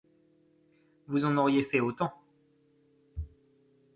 Vous 1.05 1.25
en 1.25 1.37
auriez 1.37 1.61
fait 1.63 1.79
autant. 1.79 2.11